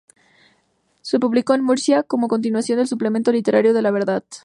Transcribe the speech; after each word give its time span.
Se 1.03 1.19
publicó 1.19 1.53
en 1.53 1.61
Murcia, 1.63 2.01
como 2.01 2.27
continuación 2.27 2.79
del 2.79 2.87
Suplemento 2.87 3.31
Literario 3.31 3.71
de 3.71 3.83
La 3.83 3.91
Verdad. 3.91 4.23